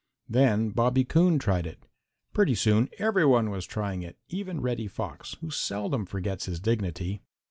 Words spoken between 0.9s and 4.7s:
Coon tried it. Pretty soon every one was trying it, even